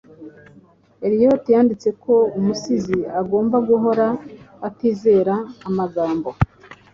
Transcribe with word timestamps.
Eliot 1.05 1.43
yanditse 1.53 1.89
ko 2.03 2.13
umusizi 2.37 2.97
agomba 3.21 3.57
guhora 3.69 4.07
atizera 4.67 5.35
amagambo, 5.67 6.29